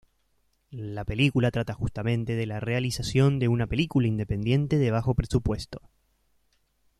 La 0.71 1.05
película 1.05 1.51
trata 1.51 1.75
justamente 1.75 2.33
de 2.35 2.47
la 2.47 2.59
realización 2.59 3.37
de 3.37 3.49
una 3.49 3.67
película 3.67 4.07
independiente 4.07 4.79
de 4.79 4.89
bajo 4.89 5.13
presupuesto. 5.13 5.83